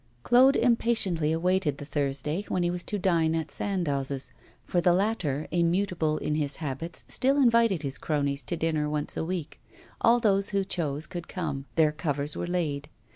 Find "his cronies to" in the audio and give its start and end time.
7.83-8.57